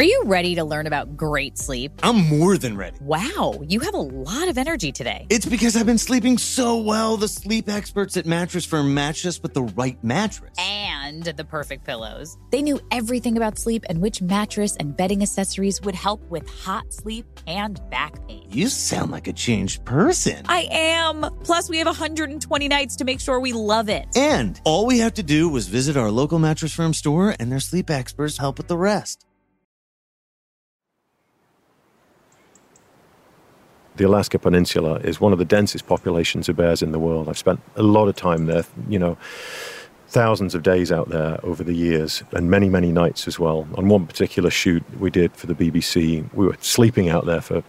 [0.00, 1.92] Are you ready to learn about great sleep?
[2.02, 2.96] I'm more than ready.
[3.02, 5.26] Wow, you have a lot of energy today.
[5.28, 7.18] It's because I've been sleeping so well.
[7.18, 10.56] The sleep experts at Mattress Firm matched us with the right mattress.
[10.58, 12.38] And the perfect pillows.
[12.50, 16.90] They knew everything about sleep and which mattress and bedding accessories would help with hot
[16.94, 18.46] sleep and back pain.
[18.48, 20.46] You sound like a changed person.
[20.48, 21.26] I am.
[21.44, 24.06] Plus, we have 120 nights to make sure we love it.
[24.16, 27.60] And all we have to do was visit our local Mattress Firm store, and their
[27.60, 29.26] sleep experts help with the rest.
[34.00, 37.28] The Alaska Peninsula is one of the densest populations of bears in the world.
[37.28, 39.18] I've spent a lot of time there, you know,
[40.08, 43.68] thousands of days out there over the years and many, many nights as well.
[43.74, 47.62] On one particular shoot we did for the BBC, we were sleeping out there for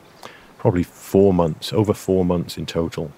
[0.57, 3.11] probably four months, over four months in total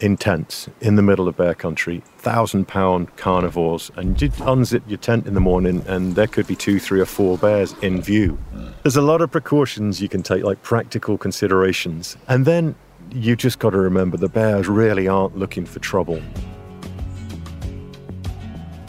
[0.00, 4.98] in tents in the middle of bear country, thousand pound carnivores, and you unzip your
[4.98, 8.38] tent in the morning and there could be two, three, or four bears in view.
[8.82, 12.16] There's a lot of precautions you can take, like practical considerations.
[12.28, 12.74] And then
[13.10, 16.20] you just got to remember the bears really aren't looking for trouble.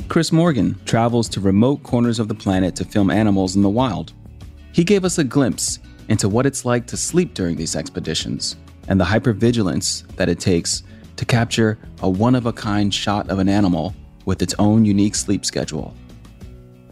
[0.08, 4.14] Chris Morgan travels to remote corners of the planet to film animals in the wild.
[4.72, 8.56] He gave us a glimpse into what it's like to sleep during these expeditions
[8.88, 10.84] and the hypervigilance that it takes
[11.18, 15.16] to capture a one of a kind shot of an animal with its own unique
[15.16, 15.94] sleep schedule.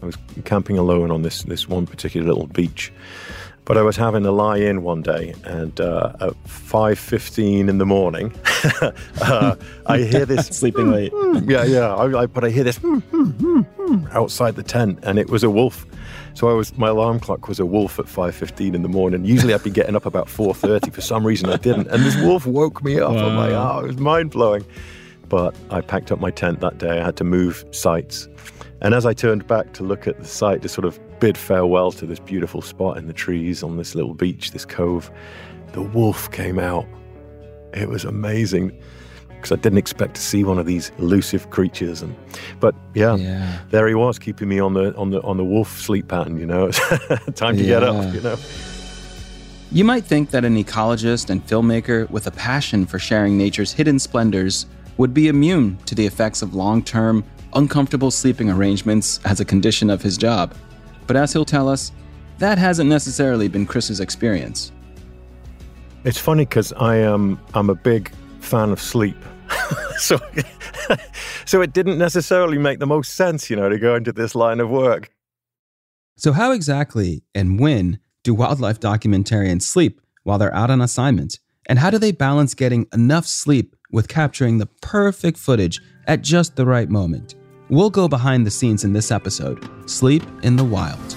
[0.02, 2.92] I was camping alone on this, this one particular little beach.
[3.64, 7.86] But I was having a lie in one day, and uh, at 5.15 in the
[7.86, 8.34] morning,
[9.22, 10.46] uh, I hear this...
[10.54, 11.12] Sleeping late.
[11.46, 11.94] yeah, yeah.
[11.94, 12.78] I, I, but I hear this
[14.12, 15.86] outside the tent, and it was a wolf.
[16.34, 19.24] So I was my alarm clock was a wolf at 5:15 in the morning.
[19.24, 20.92] Usually I'd be getting up about 4:30.
[20.92, 23.12] For some reason I didn't, and this wolf woke me up.
[23.12, 23.28] Wow.
[23.28, 24.64] I'm like, oh, it was mind blowing.
[25.28, 27.00] But I packed up my tent that day.
[27.00, 28.28] I had to move sites,
[28.82, 31.92] and as I turned back to look at the site to sort of bid farewell
[31.92, 35.10] to this beautiful spot in the trees on this little beach, this cove,
[35.72, 36.84] the wolf came out.
[37.72, 38.72] It was amazing
[39.44, 42.00] because I didn't expect to see one of these elusive creatures.
[42.00, 42.16] And
[42.60, 45.78] but yeah, yeah, there he was, keeping me on the on the on the wolf
[45.78, 46.38] sleep pattern.
[46.38, 46.70] You know,
[47.34, 47.68] time to yeah.
[47.68, 48.14] get up.
[48.14, 48.36] You know.
[49.70, 53.98] You might think that an ecologist and filmmaker with a passion for sharing nature's hidden
[53.98, 54.64] splendors
[54.96, 57.22] would be immune to the effects of long term,
[57.52, 60.54] uncomfortable sleeping arrangements as a condition of his job.
[61.06, 61.92] But as he'll tell us,
[62.38, 64.72] that hasn't necessarily been Chris's experience.
[66.04, 68.10] It's funny because I am I'm a big
[68.40, 69.16] fan of sleep.
[69.98, 70.18] so,
[71.44, 74.60] so it didn't necessarily make the most sense, you know, to go into this line
[74.60, 75.10] of work.
[76.16, 81.38] So, how exactly and when do wildlife documentarians sleep while they're out on assignment?
[81.66, 86.56] And how do they balance getting enough sleep with capturing the perfect footage at just
[86.56, 87.36] the right moment?
[87.70, 91.16] We'll go behind the scenes in this episode Sleep in the Wild.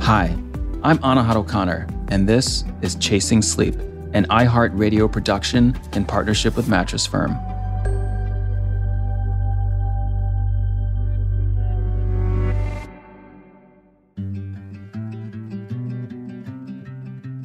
[0.00, 0.36] Hi,
[0.84, 3.74] I'm Anahad O'Connor and this is Chasing Sleep,
[4.12, 7.36] an iHeartRadio production in partnership with Mattress Firm.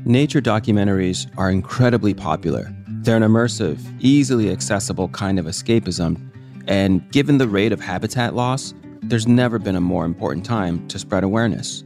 [0.06, 2.72] Nature documentaries are incredibly popular.
[2.88, 6.22] They're an immersive, easily accessible kind of escapism,
[6.68, 11.00] and given the rate of habitat loss, there's never been a more important time to
[11.00, 11.84] spread awareness.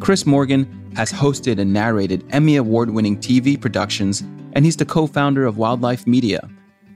[0.00, 4.22] Chris Morgan has hosted and narrated Emmy Award winning TV productions,
[4.54, 6.48] and he's the co founder of Wildlife Media.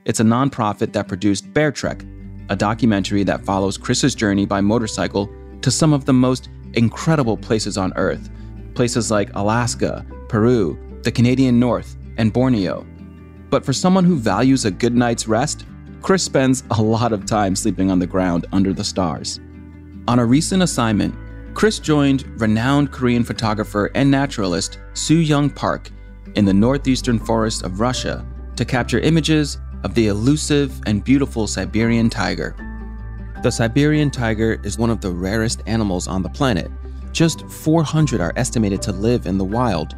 [0.06, 2.02] It's a nonprofit that produced Bear Trek,
[2.48, 7.76] a documentary that follows Chris's journey by motorcycle to some of the most incredible places
[7.76, 8.30] on Earth.
[8.74, 12.86] Places like Alaska, Peru, the Canadian North, and Borneo.
[13.50, 15.66] But for someone who values a good night's rest,
[16.00, 19.40] Chris spends a lot of time sleeping on the ground under the stars.
[20.08, 21.14] On a recent assignment,
[21.54, 25.88] Chris joined renowned Korean photographer and naturalist Soo Young Park
[26.34, 28.26] in the northeastern forests of Russia
[28.56, 32.56] to capture images of the elusive and beautiful Siberian tiger.
[33.44, 36.72] The Siberian tiger is one of the rarest animals on the planet.
[37.12, 39.94] Just 400 are estimated to live in the wild,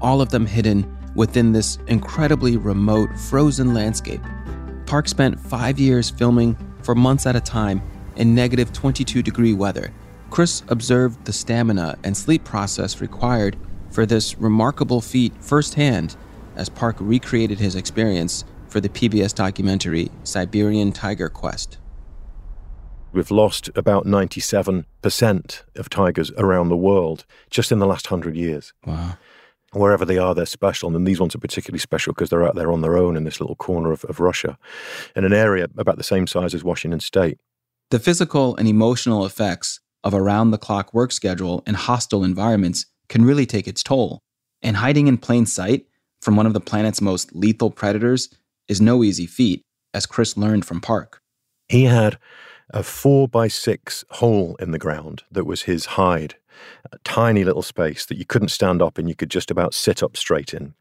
[0.00, 4.22] all of them hidden within this incredibly remote, frozen landscape.
[4.86, 7.82] Park spent five years filming for months at a time
[8.14, 9.92] in negative 22 degree weather
[10.30, 13.56] Chris observed the stamina and sleep process required
[13.90, 16.16] for this remarkable feat firsthand
[16.56, 21.78] as Park recreated his experience for the PBS documentary Siberian Tiger Quest.
[23.12, 28.72] We've lost about 97% of tigers around the world just in the last hundred years.
[28.86, 29.18] Wow.
[29.72, 30.94] Wherever they are, they're special.
[30.94, 33.40] And these ones are particularly special because they're out there on their own in this
[33.40, 34.56] little corner of, of Russia,
[35.16, 37.38] in an area about the same size as Washington State.
[37.90, 43.24] The physical and emotional effects of around the clock work schedule and hostile environments can
[43.24, 44.20] really take its toll.
[44.62, 45.86] And hiding in plain sight
[46.20, 48.28] from one of the planet's most lethal predators
[48.68, 49.62] is no easy feat,
[49.94, 51.20] as Chris learned from Park.
[51.68, 52.18] He had
[52.72, 56.36] a four by six hole in the ground that was his hide,
[56.92, 60.02] a tiny little space that you couldn't stand up and you could just about sit
[60.02, 60.74] up straight in.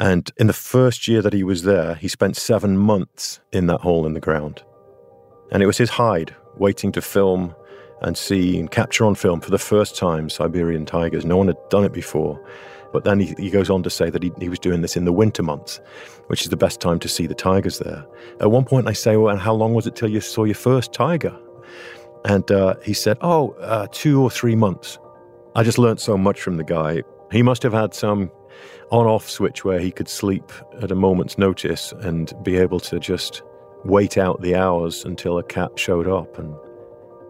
[0.00, 3.80] And in the first year that he was there, he spent seven months in that
[3.80, 4.62] hole in the ground.
[5.52, 7.54] And it was his hide waiting to film
[8.00, 11.24] and see and capture on film for the first time Siberian tigers.
[11.24, 12.40] No one had done it before.
[12.92, 15.04] But then he, he goes on to say that he, he was doing this in
[15.04, 15.80] the winter months,
[16.28, 18.04] which is the best time to see the tigers there.
[18.40, 20.54] At one point, I say, Well, and how long was it till you saw your
[20.54, 21.36] first tiger?
[22.24, 24.98] And uh, he said, Oh, uh, two or three months.
[25.54, 27.02] I just learned so much from the guy.
[27.30, 28.30] He must have had some
[28.90, 32.98] on off switch where he could sleep at a moment's notice and be able to
[32.98, 33.42] just
[33.84, 36.38] wait out the hours until a cat showed up.
[36.38, 36.54] And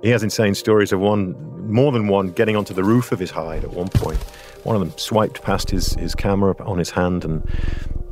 [0.03, 1.35] he has insane stories of one,
[1.71, 4.19] more than one, getting onto the roof of his hide at one point.
[4.65, 7.43] One of them swiped past his, his camera on his hand, and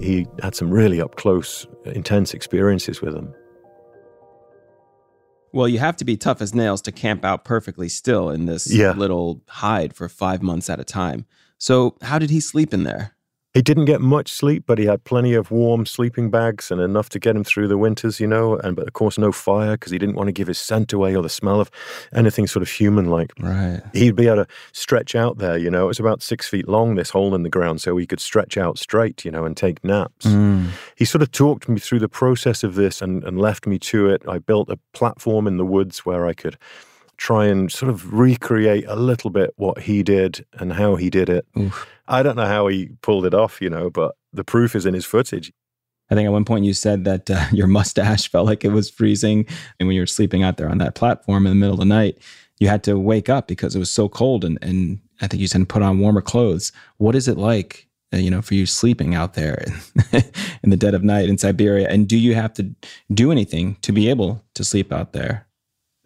[0.01, 3.35] he had some really up close, intense experiences with them.
[5.53, 8.71] Well, you have to be tough as nails to camp out perfectly still in this
[8.73, 8.93] Yeah.
[8.93, 11.25] little hide for five months at a time.
[11.59, 13.16] So, how did he sleep in there?
[13.57, 17.09] He didn't get much sleep, but he had plenty of warm sleeping bags and enough
[17.09, 18.59] to get him through the winters, you know.
[18.59, 21.17] And but of course, no fire because he didn't want to give his scent away
[21.17, 21.71] or the smell of
[22.13, 23.33] anything sort of human-like.
[23.41, 23.81] Right.
[23.95, 25.85] He'd be able to stretch out there, you know.
[25.85, 28.59] It was about six feet long, this hole in the ground, so he could stretch
[28.59, 30.27] out straight, you know, and take naps.
[30.27, 30.69] Mm.
[30.95, 34.11] He sort of talked me through the process of this and, and left me to
[34.11, 34.21] it.
[34.29, 36.59] I built a platform in the woods where I could
[37.17, 41.29] try and sort of recreate a little bit what he did and how he did
[41.29, 41.47] it.
[41.59, 41.87] Oof.
[42.09, 44.95] I don't know how he pulled it off, you know, but the proof is in
[44.95, 45.53] his footage.
[46.11, 48.91] I think at one point you said that uh, your mustache felt like it was
[48.91, 49.47] freezing.
[49.79, 51.85] And when you were sleeping out there on that platform in the middle of the
[51.85, 52.19] night,
[52.59, 54.45] you had to wake up because it was so cold.
[54.45, 56.73] And, and I think you said put on warmer clothes.
[56.99, 60.23] What is it like, uh, you know, for you sleeping out there in,
[60.63, 61.89] in the dead of night in Siberia?
[61.89, 62.71] And do you have to
[63.13, 65.46] do anything to be able to sleep out there?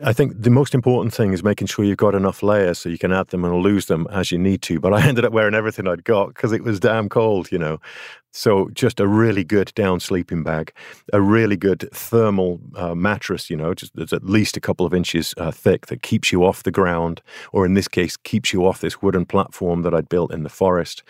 [0.03, 2.99] I think the most important thing is making sure you've got enough layers so you
[2.99, 4.81] can add them and lose them as you need to.
[4.81, 7.81] But I ended up wearing everything I'd got because it was damn cold, you know.
[8.33, 10.73] So just a really good down sleeping bag,
[11.13, 14.95] a really good thermal uh, mattress, you know, just that's at least a couple of
[14.95, 17.23] inches uh, thick that keeps you off the ground,
[17.53, 20.49] or in this case, keeps you off this wooden platform that I'd built in the
[20.49, 21.03] forest.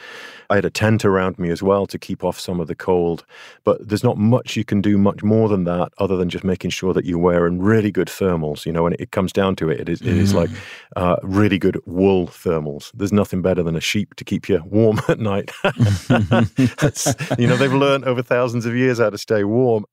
[0.48, 3.24] I had a tent around me as well to keep off some of the cold.
[3.64, 6.70] But there's not much you can do much more than that, other than just making
[6.70, 8.64] sure that you're wearing really good thermals.
[8.64, 10.50] You know, and it comes down to it, it is, it is like
[10.96, 12.90] uh, really good wool thermals.
[12.94, 15.50] There's nothing better than a sheep to keep you warm at night.
[17.38, 19.84] You know, they've learned over thousands of years how to stay warm.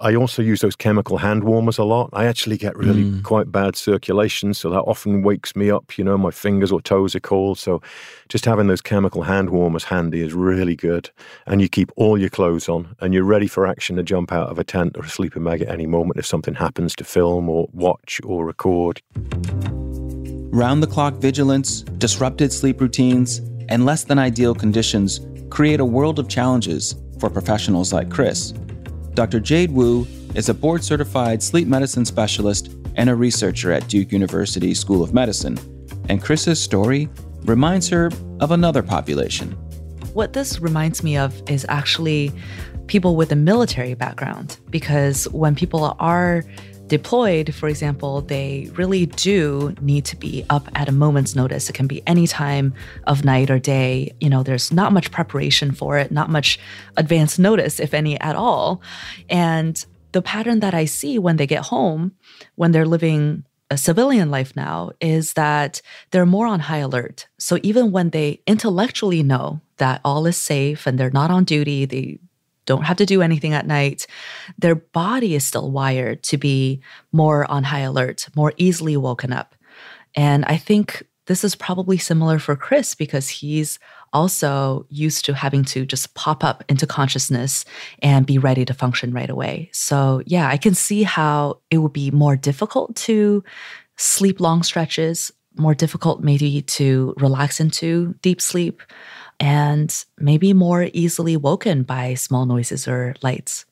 [0.00, 2.10] I also use those chemical hand warmers a lot.
[2.12, 3.24] I actually get really Mm.
[3.24, 5.98] quite bad circulation, so that often wakes me up.
[5.98, 7.58] You know, my fingers or toes are cold.
[7.58, 7.82] So
[8.28, 11.10] just having those chemical hand warmers handy is really good.
[11.48, 14.48] And you keep all your clothes on and you're ready for action to jump out
[14.50, 17.48] of a tent or a sleeping bag at any moment if something happens to film
[17.48, 19.02] or watch or record.
[20.52, 26.18] Round the clock vigilance, disrupted sleep routines, and less than ideal conditions create a world
[26.18, 28.52] of challenges for professionals like Chris.
[29.14, 29.40] Dr.
[29.40, 34.74] Jade Wu is a board certified sleep medicine specialist and a researcher at Duke University
[34.74, 35.58] School of Medicine.
[36.08, 37.08] And Chris's story
[37.44, 39.52] reminds her of another population.
[40.14, 42.32] What this reminds me of is actually
[42.86, 46.44] people with a military background, because when people are
[46.88, 51.68] deployed, for example, they really do need to be up at a moment's notice.
[51.68, 52.74] It can be any time
[53.06, 54.14] of night or day.
[54.20, 56.58] You know, there's not much preparation for it, not much
[56.96, 58.82] advance notice, if any at all.
[59.28, 62.12] And the pattern that I see when they get home,
[62.56, 67.28] when they're living a civilian life now is that they're more on high alert.
[67.38, 71.84] So even when they intellectually know that all is safe and they're not on duty,
[71.84, 72.18] they
[72.68, 74.06] don't have to do anything at night,
[74.58, 79.54] their body is still wired to be more on high alert, more easily woken up.
[80.14, 83.78] And I think this is probably similar for Chris because he's
[84.12, 87.64] also used to having to just pop up into consciousness
[88.02, 89.70] and be ready to function right away.
[89.72, 93.44] So, yeah, I can see how it would be more difficult to
[93.96, 98.82] sleep long stretches, more difficult maybe to relax into deep sleep,
[99.40, 103.64] and maybe more easily woken by small noises or lights.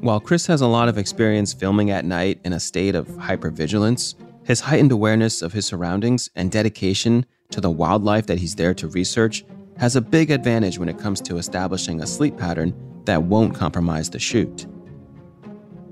[0.00, 4.14] While Chris has a lot of experience filming at night in a state of hypervigilance,
[4.44, 8.88] his heightened awareness of his surroundings and dedication to the wildlife that he's there to
[8.88, 9.44] research
[9.78, 12.74] has a big advantage when it comes to establishing a sleep pattern
[13.06, 14.66] that won't compromise the shoot.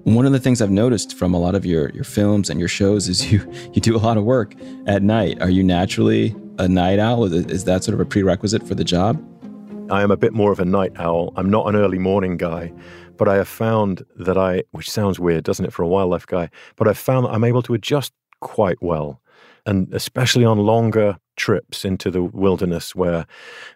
[0.04, 2.68] One of the things I've noticed from a lot of your your films and your
[2.68, 3.40] shows is you
[3.72, 4.54] you do a lot of work
[4.86, 5.40] at night.
[5.40, 7.24] Are you naturally a night owl?
[7.32, 9.22] Is that sort of a prerequisite for the job?
[9.90, 11.32] I am a bit more of a night owl.
[11.36, 12.72] I'm not an early morning guy,
[13.16, 16.50] but I have found that I, which sounds weird, doesn't it, for a wildlife guy,
[16.76, 19.20] but I've found that I'm able to adjust quite well.
[19.66, 23.26] And especially on longer trips into the wilderness where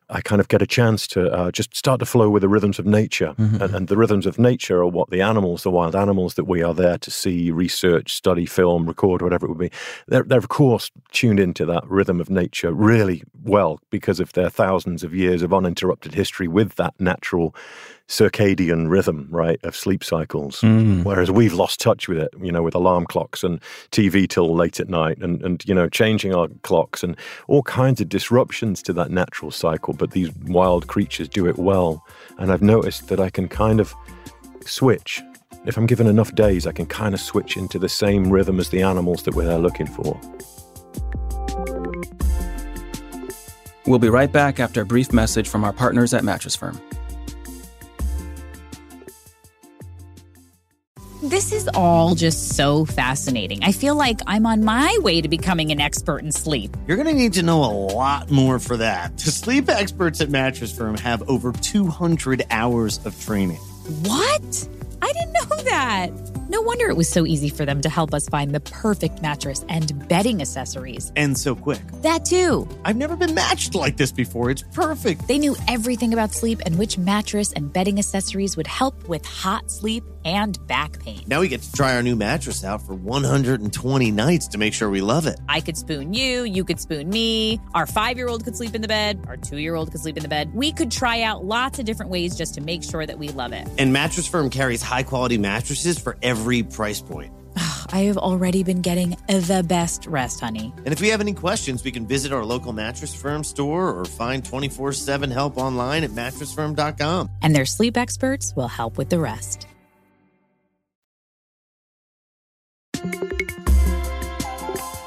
[0.09, 2.79] I kind of get a chance to uh, just start to flow with the rhythms
[2.79, 3.35] of nature.
[3.39, 3.63] Mm-hmm.
[3.63, 6.63] And, and, the rhythms of nature are what the animals, the wild animals that we
[6.63, 9.71] are there to see, research, study, film, record, whatever it would be,
[10.07, 14.51] they're, they're of course tuned into that rhythm of nature really well because of their
[14.51, 17.55] thousands of years of uninterrupted history with that natural
[18.09, 20.61] circadian rhythm, right, of sleep cycles.
[20.61, 21.03] Mm.
[21.03, 23.61] Whereas we've lost touch with it, you know, with alarm clocks and
[23.91, 27.17] TV till late at night and, and, you know, changing our clocks and
[27.49, 29.95] all kinds of disruptions to that natural cycle.
[29.95, 32.05] But these wild creatures do it well.
[32.39, 33.95] And I've noticed that I can kind of
[34.65, 35.23] switch.
[35.65, 38.69] If I'm given enough days, I can kind of switch into the same rhythm as
[38.69, 40.21] the animals that we're there looking for.
[43.87, 46.81] We'll be right back after a brief message from our partners at Mattress Firm.
[51.77, 53.63] All just so fascinating.
[53.63, 56.75] I feel like I'm on my way to becoming an expert in sleep.
[56.87, 59.17] You're going to need to know a lot more for that.
[59.19, 63.59] The sleep experts at Mattress Firm have over 200 hours of training.
[64.03, 64.69] What?
[65.03, 66.11] I didn't know that.
[66.49, 69.65] No wonder it was so easy for them to help us find the perfect mattress
[69.69, 71.13] and bedding accessories.
[71.17, 71.81] And so quick.
[72.03, 72.69] That too.
[72.85, 74.51] I've never been matched like this before.
[74.51, 75.27] It's perfect.
[75.27, 79.71] They knew everything about sleep and which mattress and bedding accessories would help with hot
[79.71, 81.23] sleep and back pain.
[81.27, 84.91] Now we get to try our new mattress out for 120 nights to make sure
[84.91, 85.39] we love it.
[85.49, 87.61] I could spoon you, you could spoon me.
[87.75, 90.17] Our five year old could sleep in the bed, our two year old could sleep
[90.17, 90.53] in the bed.
[90.53, 93.53] We could try out lots of different ways just to make sure that we love
[93.53, 93.69] it.
[93.79, 97.33] And Mattress Firm carries high quality mattresses for every price point.
[97.93, 100.73] I have already been getting the best rest, honey.
[100.79, 104.05] And if we have any questions, we can visit our local Mattress Firm store or
[104.05, 107.31] find 24 7 help online at mattressfirm.com.
[107.43, 109.69] And their sleep experts will help with the rest.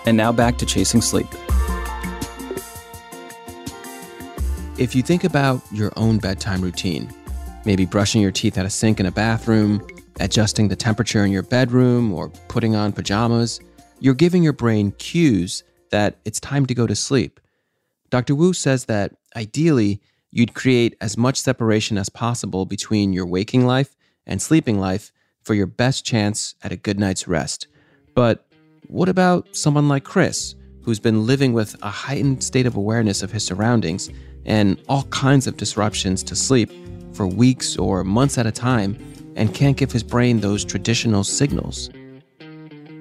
[0.06, 1.28] And now back to chasing sleep.
[4.78, 7.14] If you think about your own bedtime routine,
[7.66, 9.86] maybe brushing your teeth at a sink in a bathroom,
[10.20, 13.60] adjusting the temperature in your bedroom, or putting on pajamas,
[14.00, 17.40] you're giving your brain cues that it's time to go to sleep.
[18.10, 18.34] Dr.
[18.36, 20.02] Wu says that ideally,
[20.32, 25.12] you'd create as much separation as possible between your waking life and sleeping life
[25.44, 27.68] for your best chance at a good night's rest.
[28.20, 28.46] But
[28.88, 33.32] what about someone like Chris, who's been living with a heightened state of awareness of
[33.32, 34.10] his surroundings
[34.44, 36.70] and all kinds of disruptions to sleep
[37.14, 38.98] for weeks or months at a time
[39.38, 41.90] and can't give his brain those traditional signals?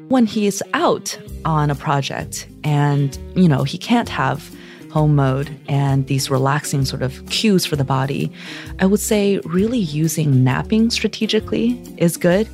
[0.06, 4.54] When he's out on a project and, you know, he can't have
[4.92, 8.30] home mode and these relaxing sort of cues for the body,
[8.78, 12.48] I would say really using napping strategically is good.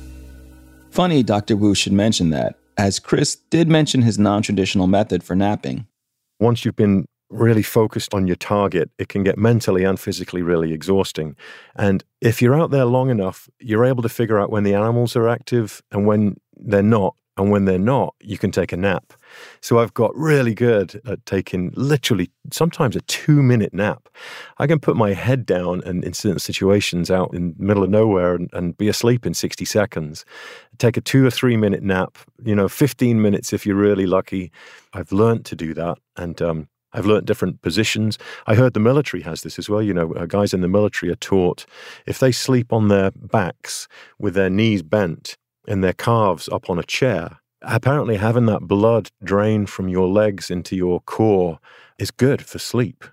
[0.95, 1.57] Funny Dr.
[1.57, 5.87] Wu should mention that, as Chris did mention his non traditional method for napping.
[6.39, 10.71] Once you've been really focused on your target, it can get mentally and physically really
[10.71, 11.35] exhausting.
[11.75, 15.17] And if you're out there long enough, you're able to figure out when the animals
[15.17, 17.13] are active and when they're not.
[17.37, 19.13] And when they're not, you can take a nap.
[19.59, 24.07] So I've got really good at taking literally sometimes a two minute nap.
[24.57, 27.89] I can put my head down and in certain situations out in the middle of
[27.89, 30.23] nowhere and, and be asleep in 60 seconds.
[30.77, 34.51] Take a two or three minute nap, you know, 15 minutes if you're really lucky.
[34.93, 35.97] I've learned to do that.
[36.15, 38.17] And um, I've learnt different positions.
[38.47, 39.81] I heard the military has this as well.
[39.81, 41.65] You know, uh, guys in the military are taught
[42.05, 45.35] if they sleep on their backs with their knees bent
[45.67, 50.49] and their calves up on a chair, apparently having that blood drain from your legs
[50.49, 51.59] into your core
[51.97, 53.03] is good for sleep.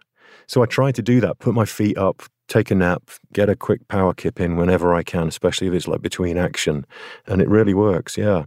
[0.46, 3.56] So I try to do that, put my feet up, take a nap, get a
[3.56, 6.84] quick power kip in whenever I can, especially if it's like between action.
[7.26, 8.44] And it really works, yeah.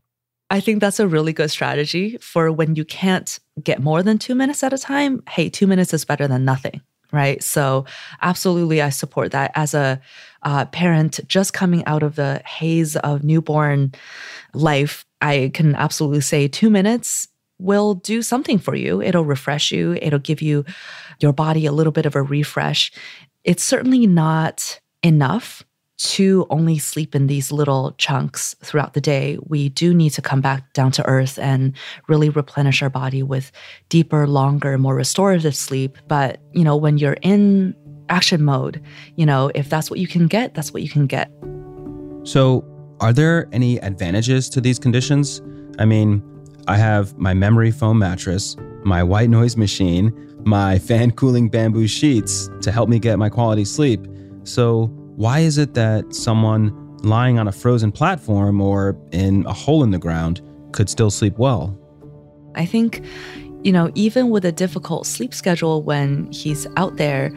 [0.52, 4.36] I think that's a really good strategy for when you can't get more than two
[4.36, 5.24] minutes at a time.
[5.28, 6.82] Hey, two minutes is better than nothing,
[7.16, 7.42] right?
[7.42, 7.86] So,
[8.22, 9.52] absolutely, I support that.
[9.56, 10.00] As a
[10.44, 13.94] uh, parent just coming out of the haze of newborn
[14.54, 19.02] life, I can absolutely say two minutes will do something for you.
[19.02, 20.66] It'll refresh you, it'll give you
[21.20, 22.92] your body a little bit of a refresh.
[23.44, 25.64] It's certainly not enough
[25.98, 30.42] to only sleep in these little chunks throughout the day, we do need to come
[30.42, 31.74] back down to earth and
[32.08, 33.52] really replenish our body with
[33.90, 35.98] deeper, longer, more restorative sleep.
[36.08, 37.76] But, you know, when you're in
[38.10, 38.82] action mode,
[39.16, 41.32] you know, if that's what you can get, that's what you can get.
[42.24, 42.66] So,
[43.02, 45.42] Are there any advantages to these conditions?
[45.80, 46.24] I mean,
[46.68, 50.14] I have my memory foam mattress, my white noise machine,
[50.46, 54.08] my fan cooling bamboo sheets to help me get my quality sleep.
[54.46, 59.84] So, why is it that someone lying on a frozen platform or in a hole
[59.84, 60.42] in the ground
[60.72, 61.78] could still sleep well?
[62.56, 63.04] I think,
[63.64, 67.30] you know, even with a difficult sleep schedule when he's out there,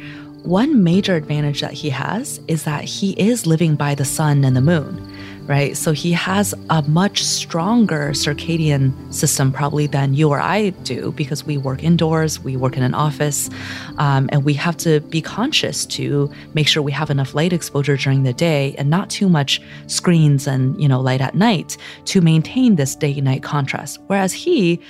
[0.44, 4.56] one major advantage that he has is that he is living by the sun and
[4.56, 5.12] the moon
[5.48, 5.76] right?
[5.76, 11.42] So he has a much stronger circadian system probably than you or I do because
[11.44, 13.48] we work indoors, we work in an office,
[13.96, 17.96] um, and we have to be conscious to make sure we have enough light exposure
[17.96, 22.20] during the day and not too much screens and you know light at night to
[22.20, 23.98] maintain this day-night contrast.
[24.06, 24.80] Whereas he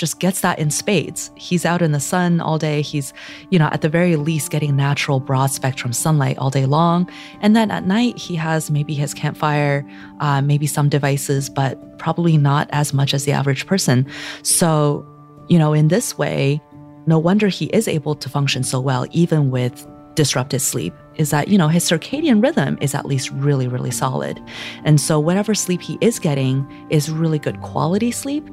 [0.00, 1.30] just gets that in spades.
[1.36, 2.80] He's out in the sun all day.
[2.80, 3.12] He's,
[3.50, 7.08] you know, at the very least getting natural broad spectrum sunlight all day long.
[7.42, 9.86] And then at night, he has maybe his campfire,
[10.20, 14.06] uh, maybe some devices, but probably not as much as the average person.
[14.42, 15.06] So,
[15.48, 16.62] you know, in this way,
[17.06, 21.48] no wonder he is able to function so well, even with disrupted sleep is that
[21.48, 24.42] you know his circadian rhythm is at least really really solid
[24.84, 28.44] and so whatever sleep he is getting is really good quality sleep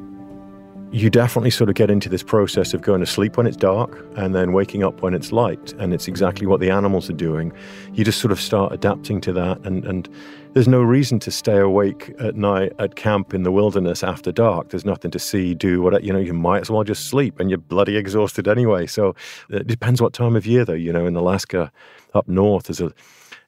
[0.91, 4.05] you definitely sort of get into this process of going to sleep when it's dark
[4.15, 5.73] and then waking up when it's light.
[5.79, 7.51] And it's exactly what the animals are doing.
[7.93, 9.59] You just sort of start adapting to that.
[9.65, 10.07] And, and
[10.53, 14.69] there's no reason to stay awake at night at camp in the wilderness after dark.
[14.69, 17.49] There's nothing to see, do, what, you know, you might as well just sleep and
[17.49, 18.87] you're bloody exhausted anyway.
[18.87, 19.13] So
[19.49, 20.73] it depends what time of year, though.
[20.73, 21.69] You know, in Alaska,
[22.13, 22.93] up north, there's a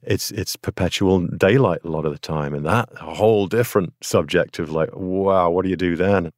[0.04, 4.58] it's it's perpetual daylight a lot of the time and that a whole different subject
[4.58, 6.32] of like wow what do you do then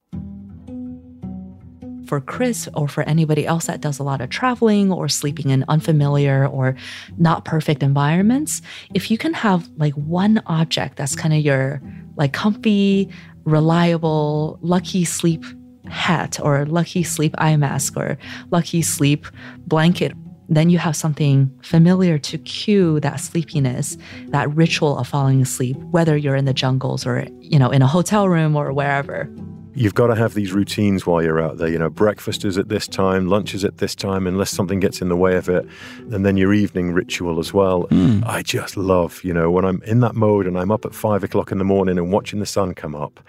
[2.11, 5.63] for Chris or for anybody else that does a lot of traveling or sleeping in
[5.69, 6.75] unfamiliar or
[7.17, 8.61] not perfect environments,
[8.93, 11.81] if you can have like one object that's kind of your
[12.17, 13.07] like comfy,
[13.45, 15.45] reliable, lucky sleep
[15.87, 18.17] hat or lucky sleep eye mask or
[18.49, 19.25] lucky sleep
[19.65, 20.11] blanket
[20.49, 23.97] then you have something familiar to cue that sleepiness,
[24.27, 27.87] that ritual of falling asleep, whether you're in the jungles or, you know, in a
[27.87, 29.29] hotel room or wherever
[29.73, 31.67] you've got to have these routines while you're out there.
[31.67, 35.01] You know, breakfast is at this time, lunch is at this time, unless something gets
[35.01, 35.65] in the way of it.
[36.11, 37.87] And then your evening ritual as well.
[37.87, 38.25] Mm.
[38.25, 41.23] I just love, you know, when I'm in that mode and I'm up at five
[41.23, 43.19] o'clock in the morning and watching the sun come up,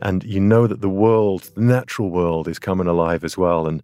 [0.00, 3.66] and you know that the world, the natural world, is coming alive as well.
[3.66, 3.82] And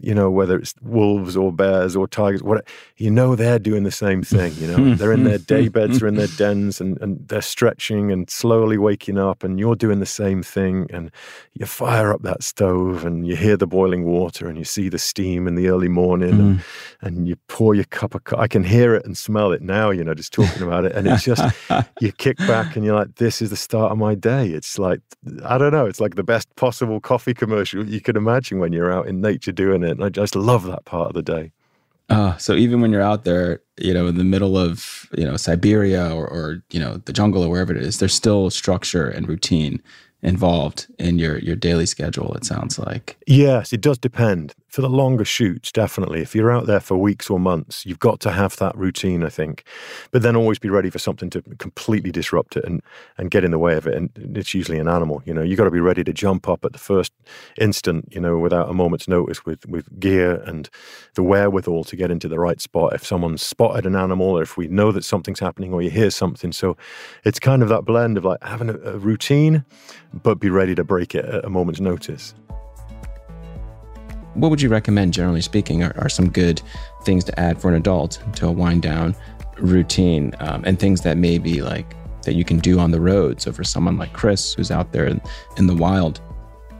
[0.00, 2.64] you know, whether it's wolves or bears or tigers, what
[2.96, 4.52] you know, they're doing the same thing.
[4.54, 8.12] You know, they're in their day beds, they're in their dens, and, and they're stretching
[8.12, 10.86] and slowly waking up, and you're doing the same thing.
[10.90, 11.10] And
[11.54, 14.98] you fire up that stove, and you hear the boiling water, and you see the
[14.98, 16.40] steam in the early morning, mm.
[16.40, 16.60] and,
[17.02, 18.22] and you pour your cup of.
[18.38, 19.90] I can hear it and smell it now.
[19.90, 21.42] You know, just talking about it, and it's just
[22.00, 25.00] you kick back, and you're like, "This is the start of my day." It's like
[25.44, 28.92] I don't know, it's like the best possible coffee commercial you can imagine when you're
[28.92, 30.00] out in nature doing it it.
[30.00, 31.52] I just love that part of the day.
[32.08, 35.36] Uh, so even when you're out there, you know, in the middle of, you know,
[35.36, 39.28] Siberia or, or, you know, the jungle or wherever it is, there's still structure and
[39.28, 39.82] routine
[40.22, 44.88] involved in your your daily schedule it sounds like yes it does depend for the
[44.88, 46.20] longer shoots definitely.
[46.20, 49.28] If you're out there for weeks or months you've got to have that routine i
[49.28, 49.64] think.
[50.10, 52.82] But then always be ready for something to completely disrupt it and
[53.16, 53.94] and get in the way of it.
[53.94, 55.42] And it's usually an animal you know.
[55.42, 57.12] You've got to be ready to jump up at the first
[57.58, 60.68] instant you know without a moment's notice with with gear and
[61.14, 62.92] the wherewithal to get into the right spot.
[62.92, 66.10] If someone's spotted an animal or if we know that something's happening or you hear
[66.10, 66.52] something.
[66.52, 66.76] So
[67.24, 69.64] it's kind of that blend of like having a, a routine
[70.22, 72.34] but be ready to break it at a moment's notice.
[74.38, 76.62] What would you recommend, generally speaking, are, are some good
[77.02, 79.16] things to add for an adult to a wind down
[79.58, 83.40] routine um, and things that maybe like that you can do on the road?
[83.40, 85.20] So, for someone like Chris, who's out there in,
[85.56, 86.20] in the wild,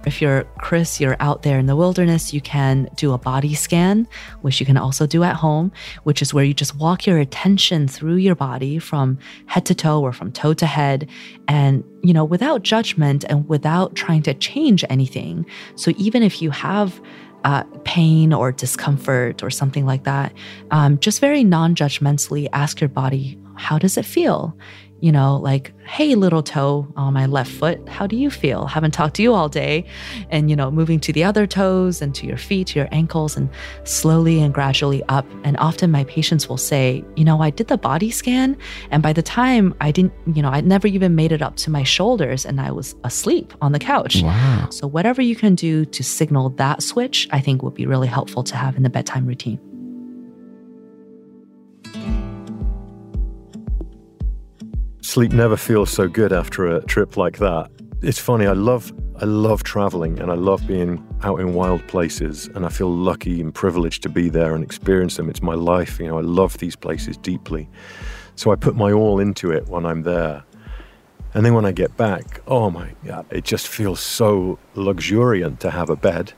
[0.06, 4.06] if you're Chris, you're out there in the wilderness, you can do a body scan,
[4.42, 5.72] which you can also do at home,
[6.04, 10.00] which is where you just walk your attention through your body from head to toe
[10.00, 11.08] or from toe to head
[11.48, 15.44] and, you know, without judgment and without trying to change anything.
[15.74, 17.00] So even if you have
[17.44, 20.32] uh, pain or discomfort or something like that,
[20.70, 24.56] um, just very non judgmentally ask your body, how does it feel?
[25.00, 28.66] You know, like, hey, little toe on my left foot, how do you feel?
[28.66, 29.84] Haven't talked to you all day.
[30.30, 33.36] And, you know, moving to the other toes and to your feet, to your ankles,
[33.36, 33.48] and
[33.84, 35.26] slowly and gradually up.
[35.44, 38.56] And often my patients will say, you know, I did the body scan.
[38.90, 41.70] And by the time I didn't, you know, I never even made it up to
[41.70, 44.22] my shoulders and I was asleep on the couch.
[44.22, 44.68] Wow.
[44.70, 48.42] So, whatever you can do to signal that switch, I think would be really helpful
[48.44, 49.60] to have in the bedtime routine.
[55.08, 57.70] Sleep never feels so good after a trip like that.
[58.02, 62.48] It's funny, I love I love traveling and I love being out in wild places
[62.48, 65.30] and I feel lucky and privileged to be there and experience them.
[65.30, 67.70] It's my life, you know, I love these places deeply.
[68.36, 70.44] So I put my all into it when I'm there.
[71.32, 75.70] And then when I get back, oh my God, it just feels so luxuriant to
[75.70, 76.34] have a bed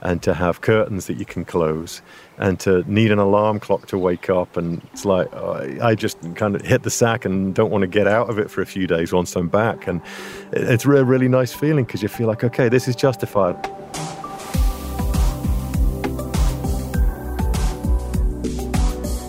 [0.00, 2.00] and to have curtains that you can close
[2.38, 4.56] and to need an alarm clock to wake up.
[4.56, 8.06] And it's like, I just kind of hit the sack and don't want to get
[8.06, 9.86] out of it for a few days once I'm back.
[9.86, 10.00] And
[10.52, 13.62] it's a really nice feeling because you feel like, okay, this is justified.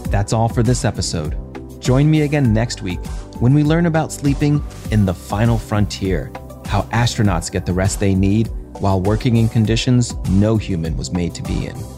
[0.10, 1.36] That's all for this episode.
[1.82, 3.06] Join me again next week
[3.40, 6.32] when we learn about sleeping in the final frontier,
[6.66, 8.48] how astronauts get the rest they need
[8.80, 11.95] while working in conditions no human was made to be in.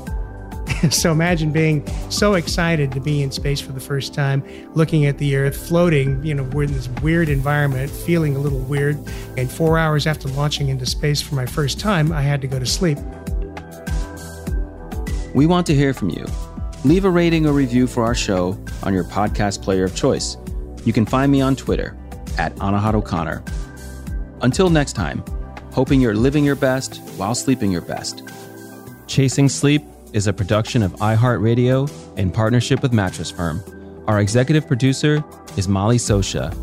[0.90, 5.18] so imagine being so excited to be in space for the first time, looking at
[5.18, 8.98] the Earth, floating, you know, we're in this weird environment, feeling a little weird.
[9.38, 12.60] And four hours after launching into space for my first time, I had to go
[12.60, 12.98] to sleep.
[15.34, 16.26] We want to hear from you.
[16.84, 20.38] Leave a rating or review for our show on your podcast player of choice.
[20.86, 21.98] You can find me on Twitter
[22.38, 23.44] at Anahad O'Connor.
[24.42, 25.24] Until next time,
[25.72, 28.24] hoping you're living your best while sleeping your best.
[29.08, 33.64] Chasing Sleep is a production of iHeartRadio in partnership with Mattress Firm.
[34.08, 35.24] Our executive producer
[35.58, 36.54] is Molly Socha.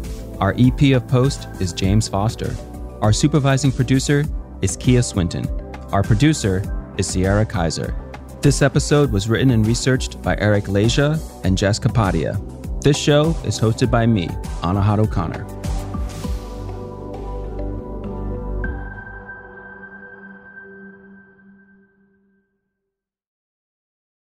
[0.41, 2.55] Our EP of Post is James Foster.
[3.01, 4.25] Our supervising producer
[4.63, 5.47] is Kia Swinton.
[5.93, 6.63] Our producer
[6.99, 7.95] is Sierra Kaiser.
[8.41, 12.41] This episode was written and researched by Eric Leja and Jess Kapadia.
[12.83, 14.29] This show is hosted by me,
[14.63, 15.54] Anahad O'Connor.